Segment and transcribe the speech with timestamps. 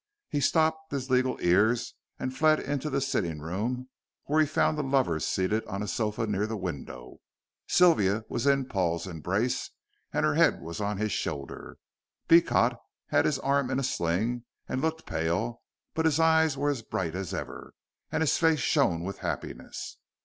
[0.29, 3.87] He stopped his legal ears and fled into the sitting room,
[4.23, 7.19] where he found the lovers seated on a sofa near the window.
[7.67, 9.69] Sylvia was in Paul's embrace,
[10.11, 11.77] and her head was on his shoulder.
[12.27, 12.77] Beecot
[13.09, 15.61] had his arm in a sling, and looked pale,
[15.93, 17.75] but his eyes were as bright as ever,
[18.11, 19.97] and his face shone with happiness.